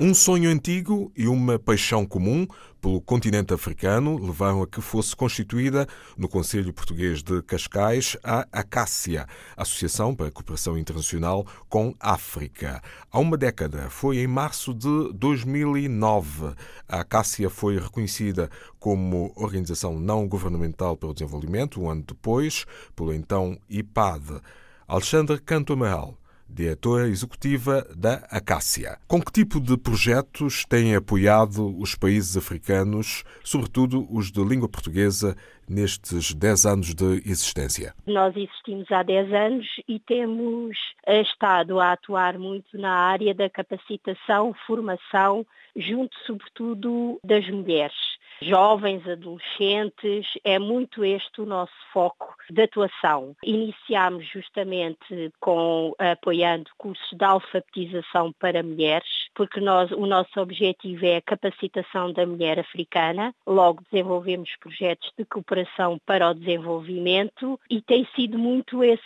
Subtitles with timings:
[0.00, 2.48] Um sonho antigo e uma paixão comum
[2.80, 5.86] pelo continente africano levaram a que fosse constituída
[6.18, 9.24] no Conselho Português de Cascais a Acácia,
[9.56, 12.82] Associação para a Cooperação Internacional com África.
[13.08, 16.54] Há uma década, foi em março de 2009.
[16.88, 18.50] A Acácia foi reconhecida
[18.80, 22.66] como Organização Não Governamental para o Desenvolvimento, um ano depois,
[22.96, 24.40] pelo então IPAD.
[24.88, 28.98] Alexandre Cantomeal diretora executiva da Acácia.
[29.06, 35.36] Com que tipo de projetos têm apoiado os países africanos, sobretudo os de língua portuguesa,
[35.68, 37.94] nestes 10 anos de existência?
[38.06, 44.54] Nós existimos há 10 anos e temos estado a atuar muito na área da capacitação,
[44.66, 47.94] formação, junto sobretudo das mulheres
[48.42, 53.36] jovens, adolescentes, é muito este o nosso foco de atuação.
[53.42, 61.16] Iniciámos justamente com apoiando cursos de alfabetização para mulheres, porque nós, o nosso objetivo é
[61.16, 63.34] a capacitação da mulher africana.
[63.46, 69.02] Logo desenvolvemos projetos de cooperação para o desenvolvimento e tem sido muito esse,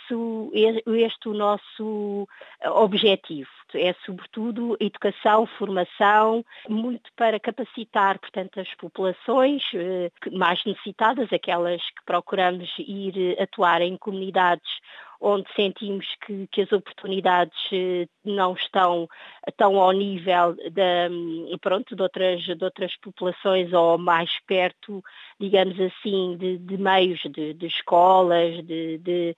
[0.53, 2.27] este o nosso
[2.65, 3.49] objetivo.
[3.75, 9.18] É sobretudo educação, formação, muito para capacitar, portanto, as populações
[9.73, 14.69] eh, mais necessitadas, aquelas que procuramos ir atuar em comunidades
[15.21, 19.07] onde sentimos que, que, as oportunidades eh, não estão
[19.57, 25.03] tão ao nível de, pronto, de, outras, de outras populações ou mais perto,
[25.39, 29.35] digamos assim, de, de meios de, de escolas, de, de,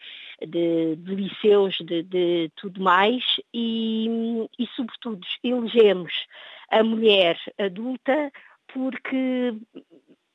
[1.06, 3.24] liceus, de, tudo mais.
[3.54, 4.08] E,
[4.59, 6.14] e, sobretudo, elegemos
[6.70, 8.32] a mulher adulta
[8.74, 9.54] porque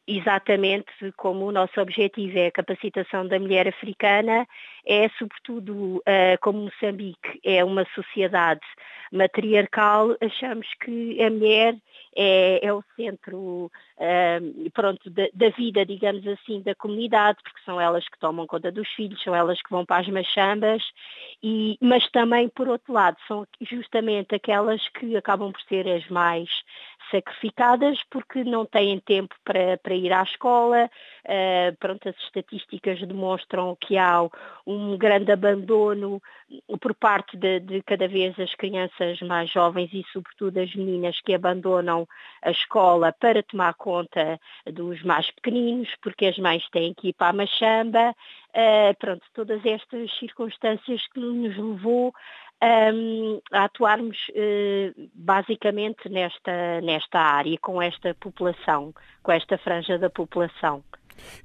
[0.07, 4.47] exatamente como o nosso objetivo é a capacitação da mulher africana,
[4.87, 8.61] é sobretudo, uh, como Moçambique é uma sociedade
[9.13, 11.77] matriarcal, achamos que a mulher
[12.15, 17.81] é, é o centro uh, pronto, da, da, vida, digamos assim, da comunidade, porque são
[17.81, 20.83] elas que tomam conta dos filhos, são elas que vão para as machambas,
[21.43, 26.49] e, mas também, por outro lado, são justamente aquelas que acabam por ser as mais
[27.11, 30.91] sacrificadas porque não têm tempo para, para ir à escola.
[31.25, 34.23] Uh, pronto, as estatísticas demonstram que há
[34.67, 36.23] um grande abandono
[36.81, 41.35] por parte de, de, cada vez as crianças mais jovens e sobretudo as meninas que
[41.35, 42.07] abandonam
[42.43, 44.39] a escola para tomar conta
[44.73, 48.15] dos mais pequeninos, porque as mães têm que ir para a machamba.
[48.51, 52.15] Uh, pronto, todas estas circunstâncias que nos levou
[52.63, 60.11] um, a atuarmos uh, basicamente nesta, nesta área, com esta população, com esta franja da
[60.11, 60.83] população.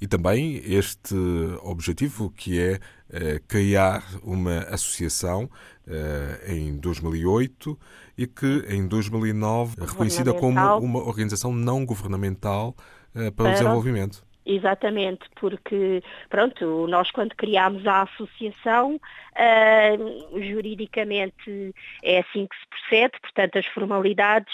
[0.02, 1.16] E também este
[1.64, 5.50] objetivo que é uh, criar uma associação
[5.88, 7.80] uh, em 2008
[8.18, 12.76] e que em 2009 é reconhecida como uma organização não governamental
[13.16, 14.24] uh, para o desenvolvimento.
[14.46, 23.20] Exatamente, porque pronto, nós quando criámos a associação, uh, juridicamente é assim que se procede,
[23.22, 24.54] portanto as formalidades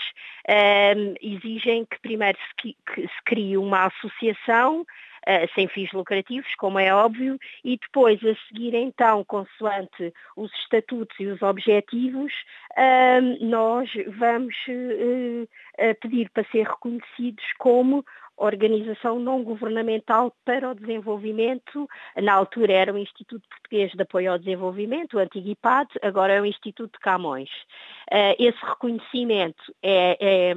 [0.49, 6.77] uh, exigem que primeiro se, que se crie uma associação uh, sem fins lucrativos, como
[6.79, 12.33] é óbvio, e depois a seguir então, consoante os estatutos e os objetivos,
[13.41, 13.89] nós
[14.19, 14.55] vamos
[15.99, 18.05] pedir para ser reconhecidos como
[18.37, 21.89] organização não governamental para o desenvolvimento.
[22.21, 26.41] Na altura era o Instituto Português de Apoio ao Desenvolvimento, o antigo IPAD, agora é
[26.41, 27.49] o Instituto de Camões.
[28.11, 30.53] Eh, esse reconhecimento é, é,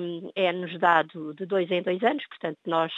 [0.49, 2.93] é nos dado de dois em dois anos, portanto nós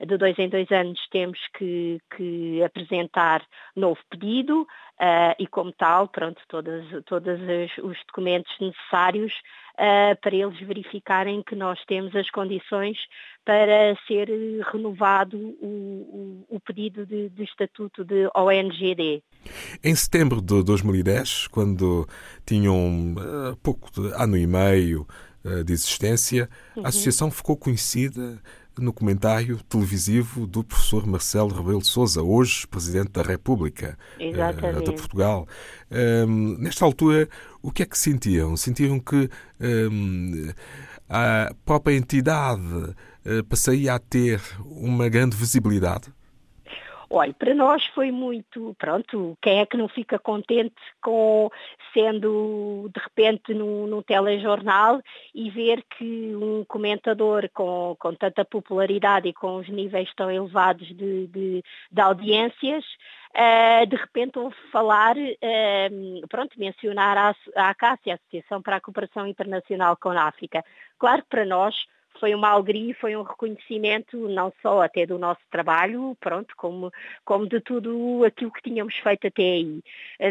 [0.00, 3.42] de dois em dois anos temos que, que apresentar
[3.76, 4.66] novo pedido
[5.00, 7.40] uh, e como tal, pronto, todos, todos
[7.82, 9.32] os documentos necessários
[9.74, 12.98] uh, para eles verificarem que nós temos as condições
[13.44, 14.28] para ser
[14.72, 19.22] renovado o, o, o pedido de, de, estatuto de ONGD.
[19.82, 22.06] Em setembro de 2010, quando
[22.46, 25.06] tinham uh, pouco de ano e meio
[25.66, 26.86] de existência, uhum.
[26.86, 28.40] a associação ficou conhecida
[28.78, 34.92] no comentário televisivo do professor Marcelo Rebelo de Sousa, hoje Presidente da República uh, de
[34.92, 35.46] Portugal.
[35.90, 37.28] Um, nesta altura,
[37.62, 38.56] o que é que sentiam?
[38.56, 39.28] Sentiam que
[39.60, 40.50] um,
[41.08, 46.12] a própria entidade uh, passaria a ter uma grande visibilidade?
[47.16, 51.48] Olha, para nós foi muito, pronto, quem é que não fica contente com
[51.92, 55.00] sendo de repente num, num telejornal
[55.32, 60.88] e ver que um comentador com, com tanta popularidade e com os níveis tão elevados
[60.88, 61.62] de, de,
[61.92, 62.84] de audiências,
[63.30, 68.80] uh, de repente ouve falar, uh, pronto, mencionar a, a ACAC, a Associação para a
[68.80, 70.64] Cooperação Internacional com a África.
[70.98, 71.76] Claro que para nós
[72.18, 76.92] foi uma alegria, foi um reconhecimento não só até do nosso trabalho, pronto, como,
[77.24, 79.82] como de tudo aquilo que tínhamos feito até aí.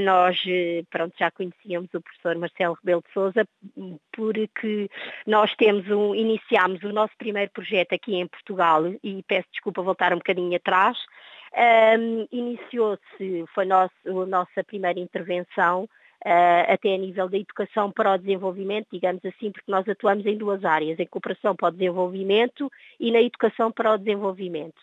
[0.01, 3.47] Nós, eh, pronto, já conhecíamos o professor Marcelo Rebelo de Souza
[4.11, 4.89] porque
[5.27, 10.13] nós temos um, iniciámos o nosso primeiro projeto aqui em Portugal e peço desculpa voltar
[10.13, 10.97] um bocadinho atrás.
[11.55, 15.87] Um, Iniciou-se, foi nosso, a nossa primeira intervenção
[16.67, 20.63] até a nível da educação para o desenvolvimento, digamos assim, porque nós atuamos em duas
[20.63, 24.81] áreas, em cooperação para o desenvolvimento e na educação para o desenvolvimento.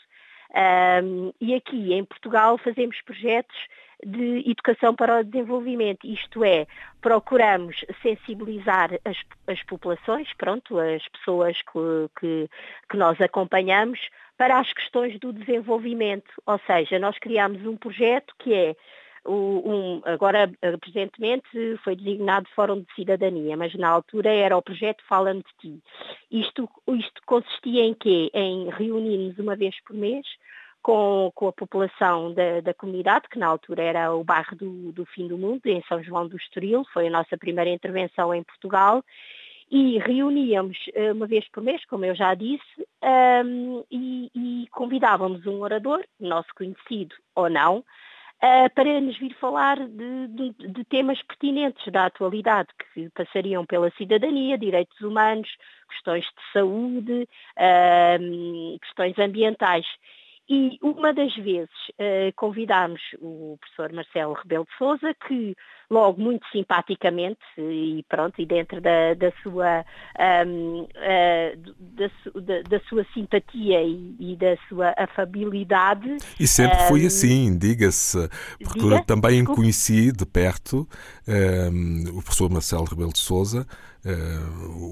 [1.03, 3.57] Um, e aqui em Portugal fazemos projetos
[4.05, 6.67] de educação para o desenvolvimento, isto é,
[7.01, 9.17] procuramos sensibilizar as,
[9.47, 12.51] as populações, pronto, as pessoas que, que,
[12.89, 14.01] que nós acompanhamos
[14.39, 18.75] para as questões do desenvolvimento, ou seja, nós criamos um projeto que é
[19.27, 20.51] um, agora,
[20.81, 21.49] presentemente,
[21.85, 25.83] foi designado Fórum de Cidadania, mas na altura era o projeto Fala-me de Ti.
[26.31, 28.31] Isto, isto consistia em quê?
[28.33, 30.27] Em reunirmos uma vez por mês
[30.83, 35.05] com, com a população da, da, comunidade, que na altura era o bairro do, do
[35.07, 39.05] Fim do Mundo, em São João do Estoril, foi a nossa primeira intervenção em Portugal,
[39.71, 42.89] e reuníamos eh, uma vez por mês, como eu já disse,
[43.45, 47.85] um, e, e convidávamos um orador, nosso conhecido ou não,
[48.43, 53.91] uh, para nos vir falar de, de, de, temas pertinentes da atualidade, que passariam pela
[53.93, 55.49] cidadania, direitos humanos,
[55.91, 59.87] questões de saúde, uh, questões ambientais.
[60.49, 65.55] E uma das vezes uh, convidámos o professor Marcelo Rebelo de Souza, que
[65.91, 69.85] logo muito simpaticamente e pronto, e dentro da, da sua,
[70.47, 72.11] um, uh, da,
[72.41, 76.17] da, da, sua simpatia e, e, da sua afabilidade.
[76.39, 78.29] E sempre um, foi assim, diga-se,
[78.63, 79.05] porque diga?
[79.05, 79.61] também Desculpe.
[79.61, 80.87] conheci de perto
[81.29, 83.67] um, o professor Marcelo Rebelo de Souza,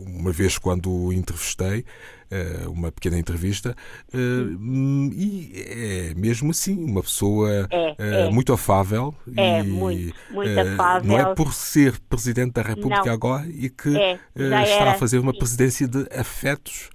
[0.06, 1.84] uma vez quando o entrevistei,
[2.30, 3.74] uh, uma pequena entrevista,
[4.12, 8.30] uh, e é mesmo assim, uma pessoa é, é.
[8.30, 9.14] muito afável.
[9.36, 11.08] É, e, muito, muito afável.
[11.08, 13.12] Não é por ser Presidente da República não.
[13.12, 16.90] agora e que é, está a fazer uma presidência de afetos.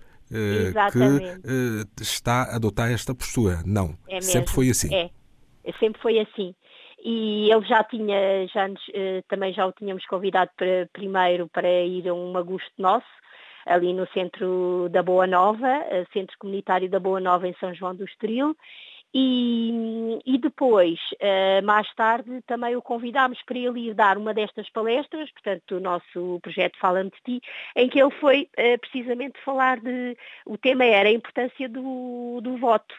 [0.92, 3.62] que está a adotar esta postura.
[3.66, 4.94] Não, é sempre foi assim.
[4.94, 5.10] É,
[5.80, 6.54] sempre foi assim
[7.04, 8.82] e ele já tinha, já nos,
[9.28, 13.06] também já o tínhamos convidado para, primeiro para ir a um agosto nosso,
[13.66, 17.96] ali no centro da Boa Nova, eh, Centro Comunitário da Boa Nova em São João
[17.96, 18.56] do Estoril,
[19.16, 24.68] e, e, depois, eh, mais tarde, também o convidámos para ele ir dar uma destas
[24.72, 29.80] palestras, portanto, o nosso projeto Fala-me de Ti, em que ele foi eh, precisamente falar
[29.80, 30.18] de.
[30.48, 32.96] O tema era a importância do, do voto.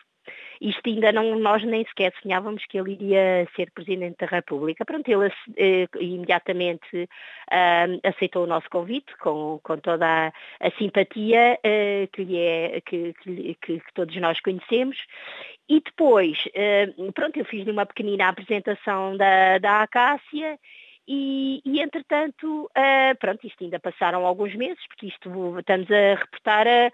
[0.60, 4.84] Isto ainda não, nós nem sequer sonhávamos que ele iria ser Presidente da República.
[4.84, 7.08] Pronto, ele eh, imediatamente
[7.50, 13.14] eh, aceitou o nosso convite com, com toda a, a simpatia eh, que, é, que,
[13.14, 14.96] que, que, todos nós conhecemos.
[15.68, 20.58] E depois, eh, pronto, eu fiz-lhe uma pequenina apresentação da, da Acácia
[21.06, 26.66] e, e, entretanto, uh, pronto, isto ainda passaram alguns meses, porque isto estamos a reportar
[26.66, 26.90] a,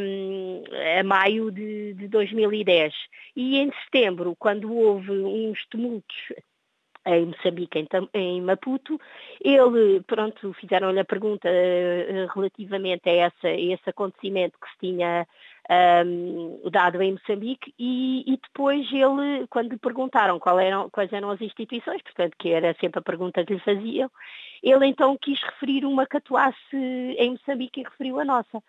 [0.00, 0.62] um,
[0.98, 2.94] a maio de, de 2010.
[3.34, 6.16] E em setembro, quando houve uns tumultos
[7.06, 9.00] em Moçambique, em, em, Maputo.
[9.40, 15.26] Ele, pronto, fizeram-lhe a pergunta uh, relativamente a, essa, a, esse acontecimento que se tinha
[15.70, 21.40] um, dado em Moçambique e, e, depois ele, quando lhe perguntaram eram, quais eram as
[21.40, 24.10] instituições, portanto, que era sempre a pergunta que lhe faziam,
[24.62, 28.62] ele então quis referir uma que atuasse em Moçambique e referiu a nossa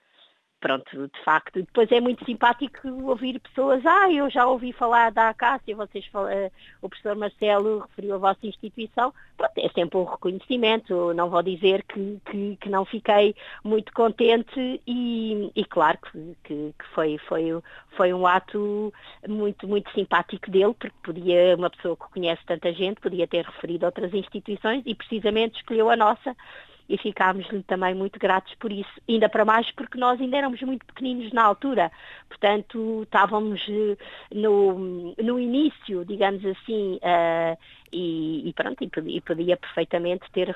[0.59, 5.29] pronto, de facto, depois é muito simpático ouvir pessoas, ah, eu já ouvi falar da
[5.29, 11.13] Acácia, vocês uh, o professor Marcelo referiu a vossa instituição, pronto, é sempre um reconhecimento,
[11.13, 16.73] não vou dizer que, que, que não fiquei muito contente e, e claro que, que,
[16.93, 17.45] foi, foi,
[17.95, 18.91] foi um ato
[19.27, 23.85] muito, muito simpático dele, porque podia, uma pessoa que conhece tanta gente, podia ter referido
[23.85, 26.35] outras instituições e precisamente escolheu a nossa,
[26.89, 30.85] e ficámos-lhe também muito gratos por isso, ainda para mais porque nós ainda éramos muito
[30.85, 31.91] pequeninos na altura,
[32.27, 33.97] portanto estávamos eh,
[34.33, 37.57] no, no início, digamos assim, uh,
[37.91, 40.55] e, e pronto, e podia, e podia, perfeitamente ter,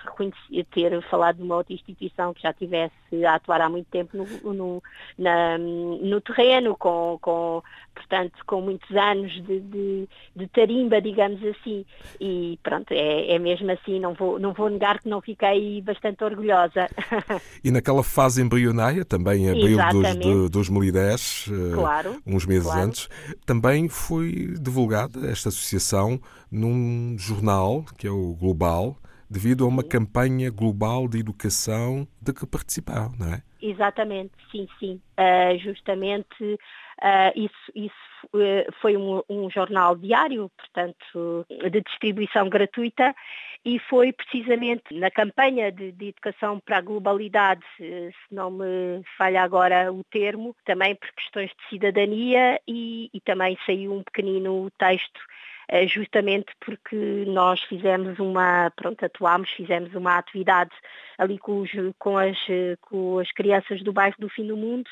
[0.72, 2.94] ter falado de uma outra instituição que já tivesse
[3.26, 4.84] a atuar há muito tempo no, no,
[5.18, 7.62] na, no terreno, com, com,
[7.96, 11.86] portanto, com muitos anos de, de, de tarimba, digamos assim,
[12.20, 16.24] e pronto, é, é mesmo assim, não vou, não vou negar que não fiquei bastante
[16.24, 16.88] orgulhosa.
[17.64, 22.82] E naquela fase embrionária, também em abril de 2010, eh, claro, uns meses claro.
[22.88, 23.10] antes,
[23.46, 26.20] também foi divulgada esta associação
[26.52, 28.98] num jornal, que é o Global,
[29.32, 33.42] devido a uma campanha global de educação de que participaram, não é?
[33.62, 35.02] Exatamente, sim, sim.
[35.18, 37.96] Uh, justamente uh, isso, isso
[38.34, 43.16] uh, foi um, um, jornal diário, portanto, de distribuição gratuita,
[43.64, 49.44] e foi precisamente na campanha de, de educação para a globalidade, se não me falha
[49.44, 55.20] agora o termo, também por questões de cidadania, e, e também saiu um pequenino texto
[55.20, 55.41] eh,
[55.88, 60.72] justamente porque nós fizemos uma, pronto, atuámos, fizemos uma atividade
[61.18, 62.38] ali com, os, com, as,
[62.82, 64.90] com as crianças do bairro do fim do mundo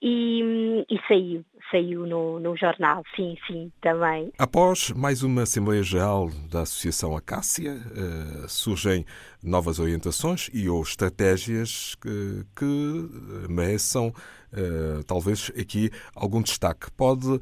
[0.00, 4.32] e, e, saiu, saiu no, no jornal, sim, sim, também.
[4.38, 9.04] Após mais uma Assembleia Geral da Associação Acácia, uh, surgem
[9.42, 16.90] novas orientações e ou estratégias que, que mereçam uh, talvez aqui algum destaque.
[16.92, 17.40] Pode uh,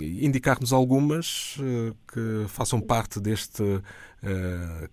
[0.00, 1.56] indicar-nos algumas
[2.12, 3.62] que façam parte deste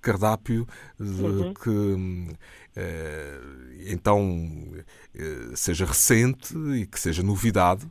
[0.01, 0.67] cardápio
[0.99, 1.53] de, uhum.
[1.53, 2.35] que
[3.89, 4.43] então
[5.55, 7.87] seja recente e que seja novidade?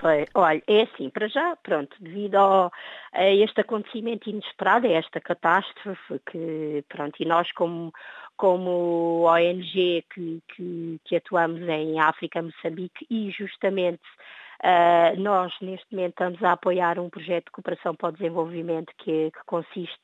[0.00, 2.72] Pois, olha, é assim, para já, pronto, devido ao,
[3.12, 7.92] a este acontecimento inesperado, a esta catástrofe, que, pronto, e nós como,
[8.34, 14.00] como ONG que, que, que atuamos em África, Moçambique, e justamente
[14.62, 19.30] Uh, nós, neste momento, estamos a apoiar um projeto de cooperação para o desenvolvimento que,
[19.30, 19.98] que consiste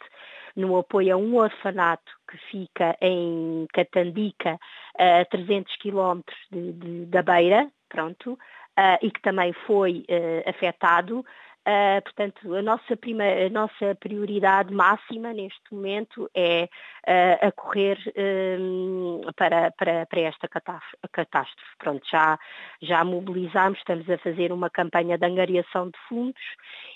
[0.56, 4.58] no apoio a um orfanato que fica em Catandica,
[4.98, 6.38] a 300 quilómetros
[7.08, 11.24] da Beira, pronto, uh, e que também foi uh, afetado
[11.66, 16.68] Uh, portanto, a nossa, primeira, a nossa prioridade máxima neste momento é
[17.08, 17.98] uh, a correr
[18.60, 21.76] um, para, para, para, esta catástrofe.
[21.76, 22.38] Pronto, já,
[22.80, 26.40] já mobilizamos, estamos a fazer uma campanha de angariação de fundos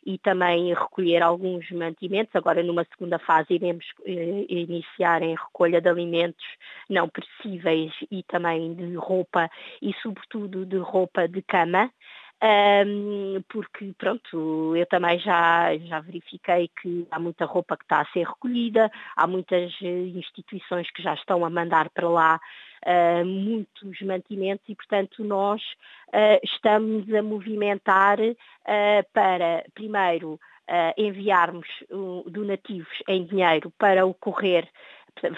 [0.07, 2.37] e também recolher alguns mantimentos.
[2.37, 6.47] Agora, numa segunda fase, iremos uh, iniciar em recolha de alimentos
[6.89, 9.51] não perecíveis e também de roupa
[9.83, 11.91] e, sobretudo, de roupa de cama
[12.43, 18.07] um, porque pronto, eu também já, já verifiquei que há muita roupa que está a
[18.07, 22.41] ser recolhida, há muitas eh, instituições que já estão a mandar para lá
[22.87, 25.61] uh, muitos mantimentos e, portanto, nós
[26.09, 28.35] uh, estamos a movimentar uh,
[29.13, 30.39] para, primeiro,
[30.97, 31.67] enviarmos
[32.27, 34.07] donativos em dinheiro para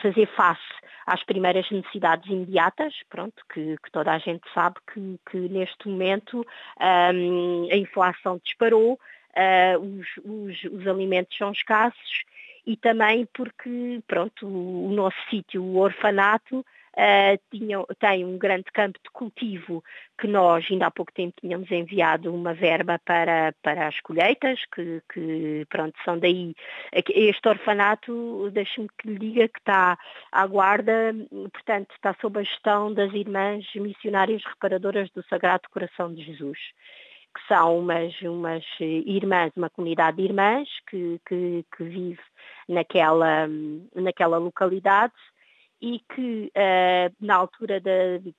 [0.01, 0.61] fazer face
[1.07, 6.47] às primeiras necessidades imediatas, pronto, que, que toda a gente sabe que, que neste momento
[6.81, 12.25] um, a inflação disparou, uh, os, os, os alimentos são escassos
[12.67, 16.65] e também porque, pronto, o, o nosso sítio, o orfanato,
[16.97, 19.83] uh, tinham, tem um grande campo de cultivo
[20.19, 25.03] que nós ainda há pouco tempo tínhamos enviado uma verba para, para as colheitas, que,
[25.13, 26.55] que pronto, são daí.
[26.93, 29.99] Este orfanato, deixe-me que lhe diga que está
[30.31, 31.15] à guarda,
[31.53, 36.59] portanto, está sob a gestão das irmãs missionárias reparadoras do Sagrado Coração de Jesus
[37.35, 42.21] que são umas, umas irmãs, uma comunidade de irmãs que, que, que vive
[42.69, 43.49] naquela,
[43.95, 45.15] naquela localidade
[45.83, 47.91] e que uh, na altura da,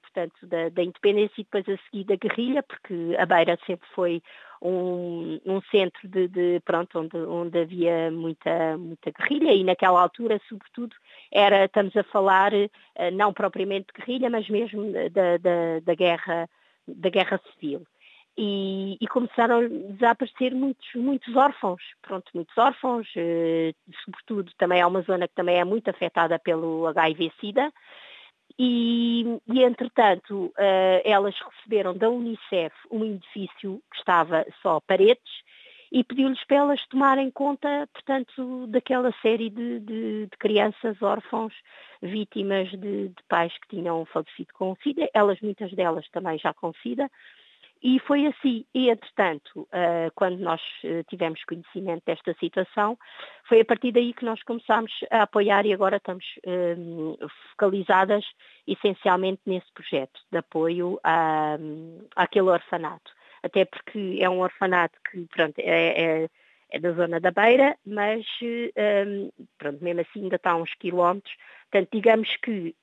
[0.01, 4.23] portanto, da, da, independência e depois a seguir da guerrilha, porque a Beira sempre foi
[4.61, 10.39] um, um centro de, de, pronto, onde, onde havia muita, muita guerrilha e naquela altura,
[10.47, 10.95] sobretudo,
[11.29, 16.49] era, estamos a falar uh, não propriamente de guerrilha, mas mesmo da, da, da guerra
[16.85, 17.85] da guerra civil
[18.37, 23.73] e, e, começaram a desaparecer muitos, muitos órfãos, pronto, muitos órfãos, eh,
[24.03, 27.71] sobretudo também é uma zona que também é muito afetada pelo HIV-Sida,
[28.57, 35.43] e, e, entretanto eh, elas receberam da Unicef um edifício que estava só paredes
[35.91, 41.53] e pediu-lhes para elas tomarem conta, portanto, daquela série de, de, de crianças órfãos
[42.01, 46.73] vítimas de, de, pais que tinham falecido com SIDA, elas, muitas delas também já com
[46.81, 47.09] SIDA,
[47.83, 52.97] e foi assim, e entretanto, uh, quando nós uh, tivemos conhecimento desta situação,
[53.47, 58.23] foi a partir daí que nós começámos a apoiar e agora estamos uh, focalizadas
[58.65, 60.97] essencialmente nesse projeto de apoio
[62.15, 63.11] àquele orfanato.
[63.43, 66.29] Até porque é um orfanato que, pronto, é, é
[66.73, 71.35] é da zona da Beira, mas um, pronto, mesmo assim ainda está a uns quilómetros.
[71.69, 72.75] Portanto, digamos que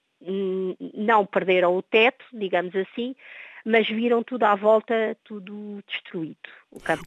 [0.94, 3.16] não perderam o teto, digamos assim,
[3.64, 6.36] mas viram tudo à volta, tudo destruído.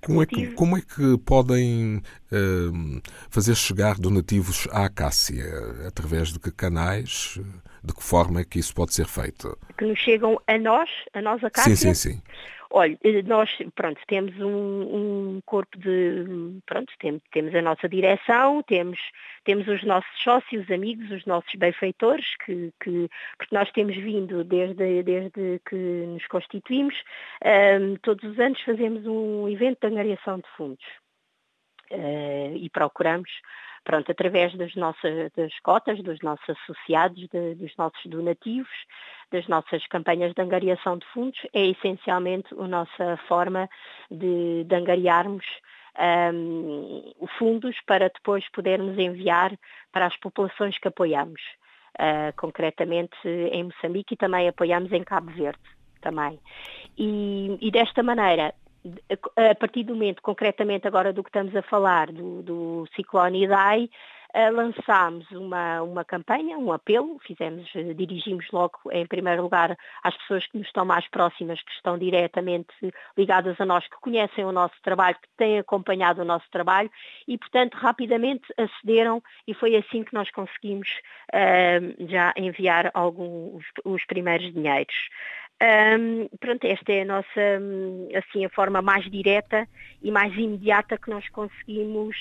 [0.02, 1.98] como, é que, como é que podem
[2.32, 5.46] uh, fazer chegar donativos à Acácia?
[5.88, 7.40] Através de que canais?
[7.84, 9.58] De que forma é que isso pode ser feito?
[9.78, 11.76] Que nos chegam a nós, a nós Acácia?
[11.76, 12.22] Sim, sim, sim.
[12.76, 18.64] Olha, eh, nós, pronto, temos um, um corpo de, pronto, temos, temos a nossa direção,
[18.64, 19.00] temos,
[19.44, 25.04] temos os nossos sócios, amigos, os nossos benfeitores, que, que, porque nós temos vindo desde,
[25.04, 26.96] desde que nos constituímos,
[27.80, 30.86] um, todos os anos fazemos um evento de angariação de fundos.
[31.92, 33.30] Uh, e procuramos
[33.84, 38.70] pronto, através das nossas das cotas, dos nossos associados, de, dos nossos donativos,
[39.32, 43.70] das nossas campanhas de angariação de fundos, é essencialmente a nossa forma
[44.10, 45.46] de, de angariarmos
[46.34, 49.58] um, fundos para depois podermos enviar
[49.92, 51.42] para as populações que apoiamos.
[51.94, 55.60] Uh, concretamente em Moçambique e também apoiamos em Cabo Verde
[56.02, 56.40] também.
[56.98, 58.54] E, e desta maneira
[59.36, 63.90] a partir do momento, concretamente agora do que estamos a falar, do, do ciclone Idai,
[64.36, 70.18] uh, lançámos uma, uma campanha, um apelo, fizemos, uh, dirigimos logo em primeiro lugar às
[70.18, 72.74] pessoas que nos estão mais próximas, que estão diretamente
[73.18, 76.92] ligadas a nós, que conhecem o nosso trabalho, que têm acompanhado o nosso trabalho
[77.28, 80.90] e, portanto, rapidamente acederam e foi assim que nós conseguimos
[81.34, 84.96] uh, já enviar alguns os primeiros dinheiros.
[85.64, 87.42] Um, pronto, esta é a nossa,
[88.18, 89.66] assim, a forma mais direta
[90.02, 92.18] e mais imediata que nós conseguimos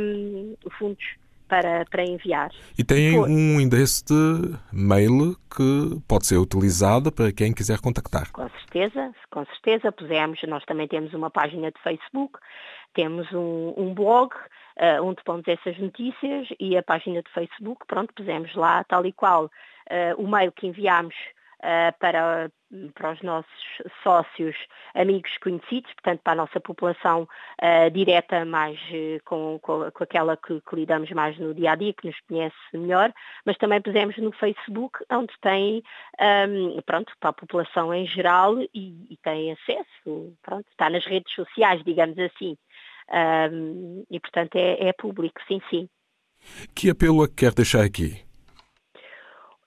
[0.00, 1.04] um, fundos
[1.46, 2.50] para, para enviar.
[2.76, 3.28] E tem Por...
[3.28, 8.30] um endereço de mail que pode ser utilizado para quem quiser contactar.
[8.32, 9.92] Com certeza, com certeza.
[9.92, 12.40] Pusemos, nós também temos uma página de Facebook,
[12.94, 18.12] temos um, um blog uh, onde pomos essas notícias e a página de Facebook, pronto,
[18.14, 19.50] pusemos lá tal e qual uh,
[20.22, 21.14] o mail que enviámos
[21.98, 22.50] para,
[22.94, 24.56] para os nossos sócios,
[24.94, 27.28] amigos conhecidos, portanto para a nossa população
[27.62, 31.74] uh, direta, mais uh, com, com, com, aquela que, que, lidamos mais no dia a
[31.74, 33.12] dia, que nos conhece melhor,
[33.44, 35.82] mas também pusemos no Facebook, onde tem,
[36.48, 41.32] um, pronto, para a população em geral e, e, tem acesso, pronto, está nas redes
[41.34, 42.56] sociais, digamos assim.
[43.52, 45.88] Um, e portanto é, é público, sim, sim.
[46.74, 48.29] Que apelo é que quer deixar aqui?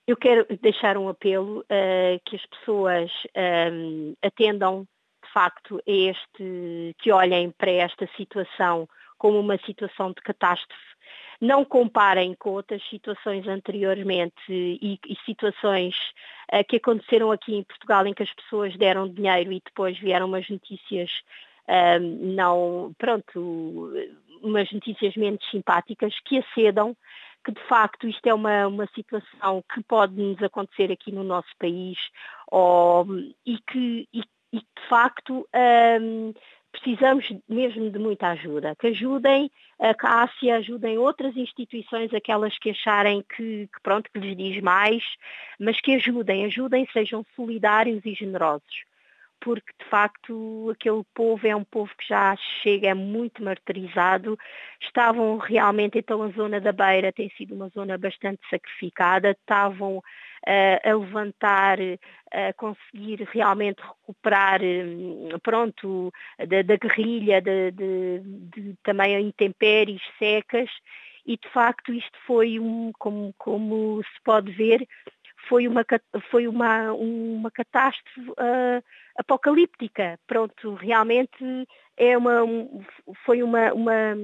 [0.06, 4.86] Eu quero deixar um apelo uh, que as pessoas um, ehm, atendam
[5.24, 8.86] de facto a este, que olhem para esta situação
[9.16, 10.94] como uma situação de catástrofe.
[11.40, 15.96] Não comparem com outras situações anteriormente e, e situações
[16.52, 20.26] uh, que aconteceram aqui em Portugal em que as pessoas deram dinheiro e depois vieram
[20.26, 21.10] umas notícias
[21.66, 23.90] ehm, não, pronto,
[24.42, 26.94] umas notícias menos simpáticas que acedam
[27.44, 31.50] que de facto isto é uma, uma situação que pode nos acontecer aqui no nosso
[31.58, 31.98] país
[33.44, 35.46] e, que, e, e de facto
[36.00, 36.32] um,
[36.72, 43.22] precisamos mesmo de muita ajuda, que ajudem a Cássia, ajudem outras instituições, aquelas que acharem
[43.22, 45.02] que, que, pronto, que lhes diz mais,
[45.58, 48.84] mas que ajudem, ajudem, sejam solidários e generosos
[49.40, 54.38] porque de facto aquele povo é um povo que já chega, é muito martirizado.
[54.80, 60.02] Estavam realmente, então a zona da Beira tem sido uma zona bastante sacrificada, estavam uh,
[60.82, 61.78] a levantar,
[62.32, 70.70] a conseguir realmente recuperar, hum, pronto, da, da guerrilha, de, de, de, também intempéries secas,
[71.26, 74.86] e de facto isto foi um, como, como se pode ver,
[75.48, 75.84] foi uma,
[76.30, 78.84] foi uma, uma catástrofe uh,
[79.18, 80.18] apocalíptica.
[80.26, 82.40] Pronto, realmente é uma,
[83.24, 84.16] foi uma, uma,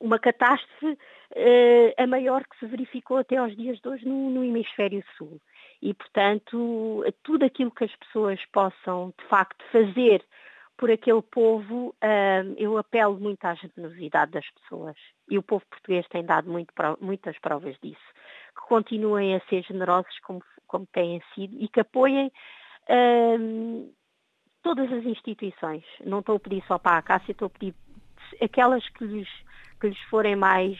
[0.00, 4.44] uma catástrofe uh, a maior que se verificou até aos dias de hoje no, no
[4.44, 5.40] hemisfério sul.
[5.82, 10.24] E, portanto, tudo aquilo que as pessoas possam, de facto, fazer
[10.76, 14.96] por aquele povo, uh, eu apelo muito à generosidade das pessoas.
[15.28, 18.06] E o povo português tem dado muito, muitas provas disso.
[18.68, 22.30] Continuem a ser generosos como, como têm sido e que apoiem
[22.88, 23.94] uh,
[24.62, 25.84] todas as instituições.
[26.04, 27.74] Não estou a pedir só para a Cássia, estou a pedir
[28.42, 29.28] aquelas que lhes,
[29.80, 30.78] que lhes forem mais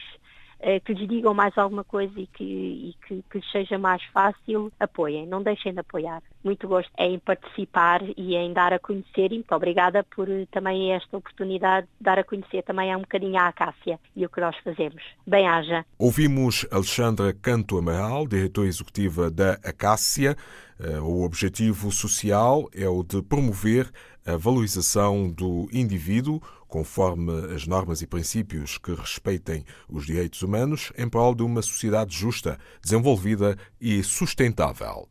[0.59, 4.03] eh, que lhes digam mais alguma coisa e que, e que, que lhes seja mais
[4.13, 6.21] fácil, apoiem, não deixem de apoiar.
[6.43, 10.91] Muito gosto em participar e em dar a conhecer e muito obrigada por eh, também
[10.93, 14.55] esta oportunidade de dar a conhecer também um bocadinho a Acácia e o que nós
[14.63, 15.03] fazemos.
[15.25, 15.85] Bem-haja.
[15.97, 20.35] Ouvimos Alexandra Canto Amaral, diretora executiva da Acácia.
[20.79, 23.91] Eh, o objetivo social é o de promover
[24.25, 31.07] a valorização do indivíduo, conforme as normas e princípios que respeitem os direitos humanos, em
[31.07, 35.07] prol de uma sociedade justa, desenvolvida e sustentável.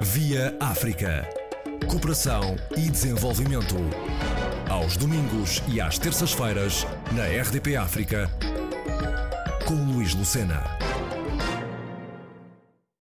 [0.00, 1.28] Via África.
[1.88, 3.76] Cooperação e desenvolvimento.
[4.68, 8.30] Aos domingos e às terças-feiras, na RDP África,
[9.66, 10.91] com Luís Lucena.